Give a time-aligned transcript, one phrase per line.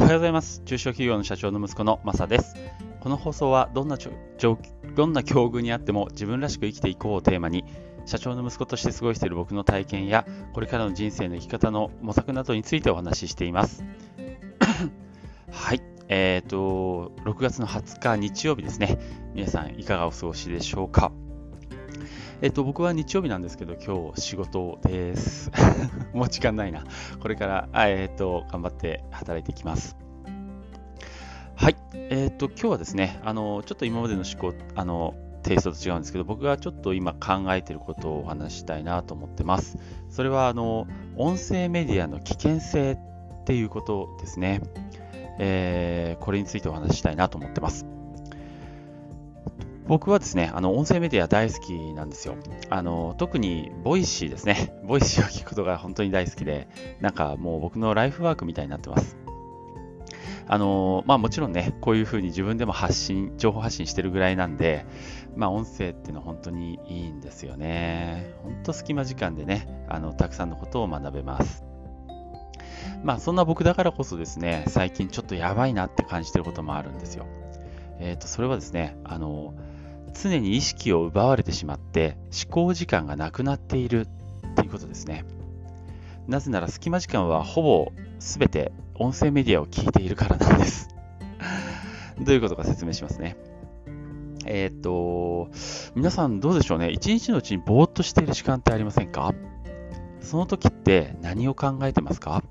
[0.00, 0.62] おはようございます。
[0.64, 2.56] 中小企業の社長の息子のマサです。
[3.00, 7.66] この放送はどんなどんな境遇にあっても自分らしく生きていこうをテーマに、
[8.06, 13.84] 社長の息子として過ごしている僕の体験や、これからの人生の生き方の模索などについてお話ししています。
[15.52, 15.82] はい。
[16.08, 18.98] えっ、と、6月の20日日曜日ですね。
[19.34, 21.12] 皆さんいかがお過ごしでしょうか。
[22.40, 25.50] えっと、僕は日曜日なんですけど、今日仕事です。
[26.20, 26.84] もう時間ないな。
[27.18, 29.96] これから、えっと、頑張って働いていきます。
[31.54, 31.76] はい。
[31.94, 39.78] えっと、今日はですね、あの、ちょっと今までの思考、あの、テイストと違うんですけど、僕がちょっと今考えてることをお話ししたいなと思ってます。
[40.10, 40.86] それは、あの、
[41.16, 42.98] 音声メディアの危険性
[43.40, 44.60] っていうことですね。
[45.38, 47.86] えーこれについてお話ししたいなと思ってます。
[49.90, 52.36] 僕はですね、あの、音声メディア大好きなんですよ。
[52.68, 54.72] あの、特に、 Voicy ですね。
[54.86, 56.68] Voicy を聞くことが本当に大好きで、
[57.00, 59.16] なんかもう僕のライフワークみたいになってます。
[60.46, 64.86] あの、まあもちろんね、こういうふうに自分でも発信、情報発信してるぐらいなんで、
[65.34, 68.32] まあ音声っていうのは本当にいいんですよね。
[68.44, 71.64] 本当隙間時間でね、あの、たくさんのことを学べます。
[73.02, 77.26] まあそんな僕だからこそですね、最近ちょっとやばいなって感じてることもあるんですよ。
[77.98, 79.52] えっ、と、それはですね、あの、
[80.14, 84.06] 常に意識を奪われてしまって思考時間がなくなっている
[84.50, 85.24] っていうことですね。
[86.26, 90.88] なぜなら隙間時間はほぼ全て音声メディアを聞いているからなんです。
[92.20, 93.36] どういうことか説明しますね。
[94.46, 95.48] えっ、と、
[95.94, 96.90] 皆さんどうでしょうね。
[96.90, 99.34] 一日のうちにぼーっとしている時間ってありませんか？
[100.20, 102.42] その時って何を考えてますか？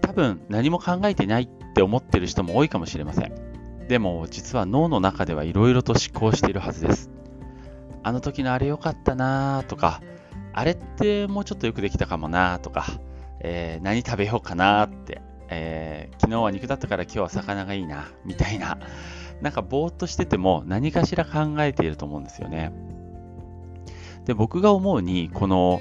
[0.00, 3.49] 多分何も考えてないって思ってる人も多いかもしれません。
[3.90, 7.10] でも実は脳の中ではいろいろと思考しているはずです。
[8.04, 10.00] あの時のあれ良かったなとか、
[10.52, 12.86] あれってもうちょっとよくできたかもなとか、
[13.40, 18.78] えー何食べようかなって、えー昨日は肉だったから今日は魚がいいな、みたいな、
[19.42, 22.72] なんかぼーっとしてても何かしら考えていると思うんですよね。
[24.24, 25.80] で、僕が思うに、この、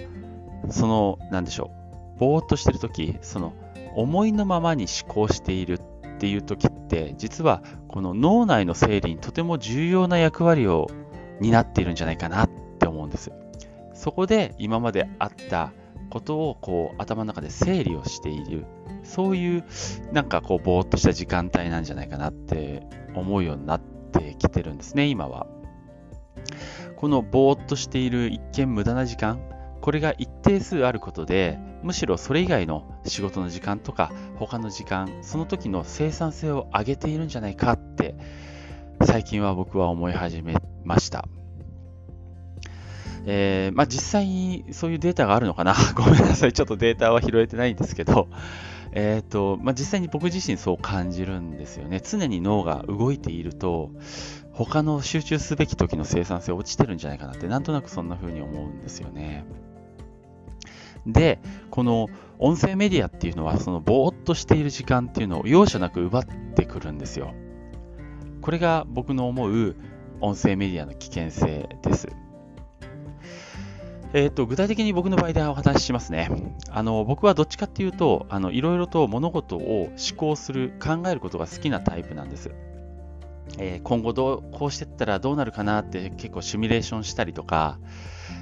[0.71, 1.69] その、なんでしょ
[2.15, 3.53] う、ぼーっとしてる時、その、
[3.93, 10.87] 思いのままに思考しているっていう時って、実はこの脳内の整理にとても重要な役割を
[11.41, 13.31] 担っているんじゃないかなって思うんです。
[13.93, 15.73] そこで今まであった
[16.09, 18.65] ことをこう頭の中で整理をしている、
[19.03, 19.63] そういう
[20.13, 22.83] なんかこうぼーっとした時間帯なんじゃないかなって
[23.15, 25.47] 思うようになってきてるんですね、今は。
[26.95, 29.39] このぼーっとしている一見無駄な時間、
[29.81, 38.15] これが一定数あることで、むしろそれ以外の仕事の時間とか他の時間、その時の生産性を上げているんじゃないかって、
[39.03, 41.27] 最近は僕は思い始めました。
[43.25, 45.75] えーまあ、実際にそういうデータがあるのかな？
[45.95, 46.53] ごめんなさい。
[46.53, 48.27] ちょっとデータは拾えてないんですけど、
[48.91, 52.01] えっ、と、まあ、実際に僕自身そう感じるんですよね。
[52.03, 53.91] 常に脳が動いていると、
[54.51, 59.45] 他の集中すべき時の生産性落ちてるんじゃないかなって、なんとなくそんな風に思うんですよね。
[61.05, 61.39] で、
[61.69, 67.33] この音声メディアっていうのは、そのぼーっとしている時間っていうのを容赦なく奪ってくるんですよ。
[68.41, 69.75] これが僕の思う
[70.21, 72.07] 音声メディアの危険性です。
[74.11, 76.29] えっと具体的に僕の場合でお話ししますね。
[76.71, 82.51] あの僕はどっちかっていうとあのいろいろと物事を思考する考えることが好きなタイプなんです。
[83.57, 87.77] えー今後どうこうしてったらどうなるかなって結構シミュレーションしたりとか、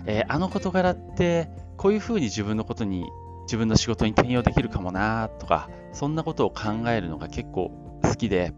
[0.05, 3.05] えーあの事柄ってこういうふうに自分のことに
[3.43, 7.71] 自分の仕事に転用できるかもなとかそんなことを考えるのが結構
[8.03, 8.53] 好きで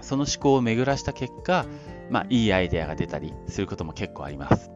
[0.00, 1.66] その思考を巡らした結果、
[2.10, 4.70] まあ、いいアイデアが出たりすることも結構あります。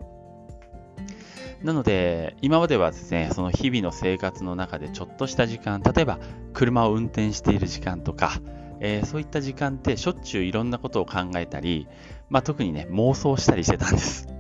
[1.63, 6.19] なので、今まではですね、その日々の生活の中でちょっとした時間、例えば
[6.53, 8.33] 車を運転している時間とか、
[8.81, 11.89] えーそういった時間ってしょっちゅういろんなことを考えたり、
[12.29, 14.34] まあ、特にね、妄想したりしてたんです。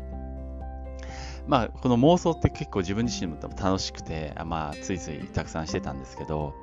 [1.46, 6.54] まあ、この妄想って結構自分自身も楽しくて、まあ、ついついたくさんしてたんですけど、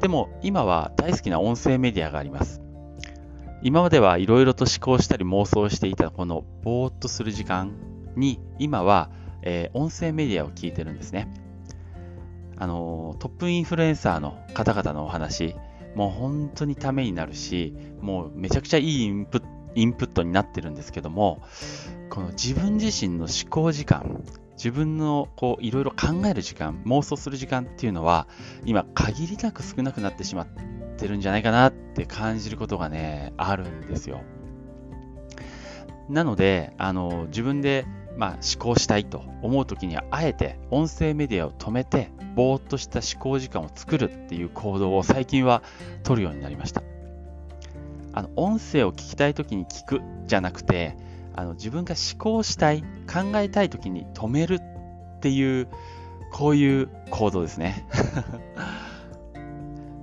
[0.00, 2.60] でも今は大好きな音声メディアがあります。
[3.62, 7.72] 今まではいろいろと思考したり妄想していたこのぼーっとする時間
[8.14, 9.10] に、今は、
[9.42, 11.32] えー音声メディアを聞いてるんですね。
[12.56, 15.56] あのトップインフルエンサーの方々のお話、
[15.96, 19.42] もう本当にためになるし、もうめちゃくちゃいいインプッ
[19.74, 21.42] インプットになってるんですけども、
[22.10, 24.24] この自分自身の思考時間、
[24.56, 28.28] 自分のこういろいろ考える時間、妄想する時間っていうのは、
[28.64, 30.46] 今限りなく少なくなってしまっ
[30.96, 34.22] てるんじゃないかなって感じることがね、あるんですよ。
[36.08, 37.86] なので、あの自分で
[38.16, 45.62] まあ、思考したいと思う時にはあえて音声メディアを止めてぼーっとした思考時間を作るっていう行動を最近は
[46.02, 46.82] 取るようになりました
[48.14, 50.96] あの音声を聞きたい時に聞くじゃなくて
[51.34, 52.82] あの自分が思考したい
[53.12, 54.60] 考えたい時に止めるっ
[55.20, 55.68] ていう
[56.32, 57.86] こういう行動ですね。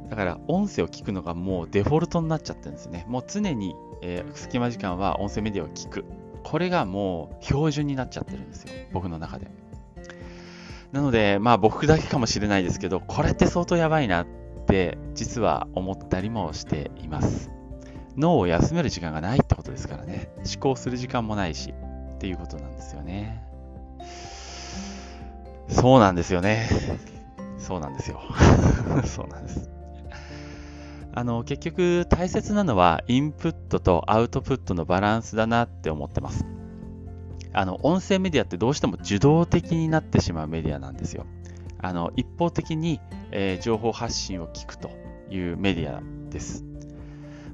[0.10, 3.06] だから音声を聞くのがもうデフォルトになっちゃってるんですね。
[3.08, 6.04] もう常に、えー、隙間時間は音声メディアを聞く。
[6.44, 8.72] これがもう標準になっちゃってるんですよ。
[8.92, 9.48] 僕の中で。
[10.92, 14.28] なのでまあ僕だけかもしれないですけどこれって相当やばいなっ
[14.68, 17.61] て実は思ったりもしています。
[18.18, 20.30] 脳を休める時間がないってことですからね。
[20.38, 21.74] 思考する時間もないし。
[22.16, 23.44] っていうことなんですよね。
[25.70, 26.70] そうなんですよね。
[27.58, 28.22] そうなんですよ。
[29.06, 29.70] そうなんです。
[31.14, 36.46] あの結局大切なのはインプットとアウトプットのバランスだなって思ってます。
[37.54, 41.26] あの音声メディアってどうしても受動的になってしまうメディアなんですよ。
[41.80, 44.92] あの一方的に、えー、情報発信を聞くと
[45.32, 46.71] いうメディアです。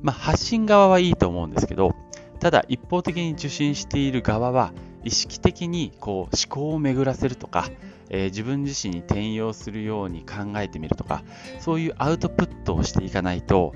[0.02, 1.96] まあ、発信側はいいと思うんですけど
[2.40, 4.72] ただ一方的に受信している側は
[5.08, 7.70] 意識的にこう思考を巡らせるとか、
[8.10, 11.24] えー、自分自身に転用するように考えてみるとか、
[11.60, 13.74] そういうアウトプットをしていかないと、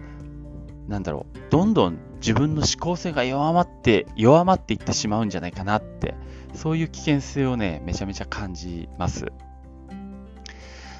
[0.89, 6.15] なんだろう、どんどん自分の思考性が弱まって、弱まっていってしまうんじゃないかなって、
[6.53, 9.31] そういう危険性をね、めちゃめちゃ感じます。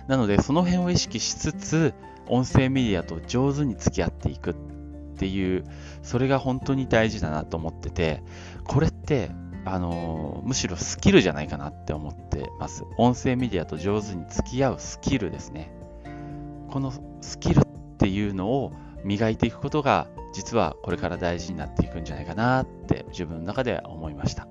[0.08, 1.94] なので、その辺を意識しつつ、
[2.28, 4.54] 音声メディアと上手に付き合っていくっ
[5.22, 5.64] ていう、
[6.02, 8.24] それが本当に大事だなと思ってて、
[8.66, 9.30] これって
[9.66, 12.84] あのむしろスキルじゃないかなって思ってます。
[12.98, 15.72] 音声メディアと上手に付き合うスキルですね。
[16.72, 16.92] この
[17.22, 17.64] スキルっ
[18.00, 18.72] ていうのを
[19.04, 24.48] 磨いていくことが実はこれから大事になっていくんじゃないかなって自分の中では思いました。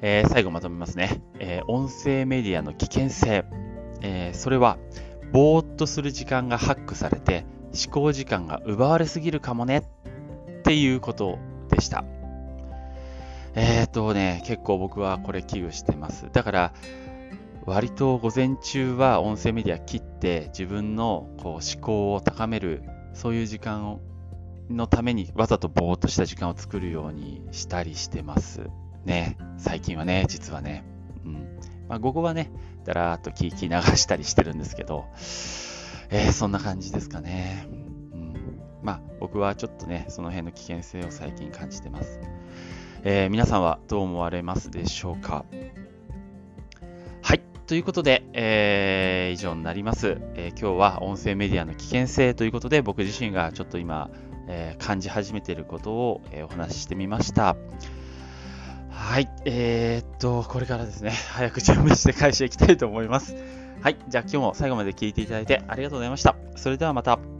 [0.00, 3.44] えー、最後まとめますね、えー、音声メディアの危険性、
[4.00, 4.78] えー、それは
[5.32, 7.44] ぼーっとする時間がハックされて
[7.74, 9.78] 思考時間が奪われすぎるかもね
[10.60, 11.38] っていうこと
[11.70, 12.04] でした。
[13.54, 16.26] えっ、とね、結構僕はこれ危惧してます。
[16.32, 16.72] だから、
[17.66, 22.82] 割と午前中は音声メディア切って自分のこう思考を高める、
[23.12, 24.00] そういう時間
[24.70, 28.62] のためにわざとぼーっとした時間を作るようにしたりしてます
[29.04, 29.36] ね。
[29.58, 30.84] 最近はね、実はね。
[31.24, 31.58] うん。
[31.88, 32.50] まあ、午後はね、
[32.84, 35.06] だらーっと聞き流したりしてるんですけど、
[36.10, 37.66] えー、そんな感じですかね。
[38.12, 38.60] うん。
[38.82, 42.20] まあ、僕はちょっとね、その辺の危険性を最近感じてます。
[43.04, 45.44] えー、皆さんはどう思われますでしょうか？
[47.22, 47.42] はい。
[47.66, 54.10] ということで、えー、以上になります、え、今日は音声メディアの危険性ということで、僕自身がちょっと今、
[54.48, 57.56] え感じ始めていることを、えお話ししてみました。
[58.90, 59.28] はい。
[59.44, 63.36] えー、っと、これからですね、早く準備して会社行きたいと思います。
[63.80, 63.96] はい。
[64.08, 66.36] じゃあ今日も最後まで聞いていただいてありがとうございました。
[66.56, 67.37] それではまた。